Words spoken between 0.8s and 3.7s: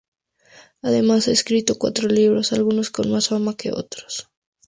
Además, ha escrito cuatro libros, algunos con más fama